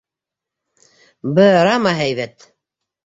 Бырама 1.41 1.95
һәйбәт! 2.03 2.51